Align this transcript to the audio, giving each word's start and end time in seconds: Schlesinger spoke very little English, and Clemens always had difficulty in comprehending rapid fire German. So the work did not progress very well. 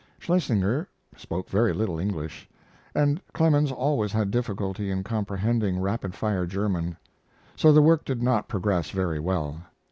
Schlesinger 0.17 0.87
spoke 1.15 1.47
very 1.47 1.73
little 1.73 1.99
English, 1.99 2.49
and 2.95 3.21
Clemens 3.33 3.71
always 3.71 4.11
had 4.11 4.31
difficulty 4.31 4.89
in 4.89 5.03
comprehending 5.03 5.79
rapid 5.79 6.15
fire 6.15 6.47
German. 6.47 6.97
So 7.55 7.71
the 7.71 7.83
work 7.83 8.03
did 8.03 8.23
not 8.23 8.47
progress 8.49 8.89
very 8.89 9.19
well. 9.19 9.61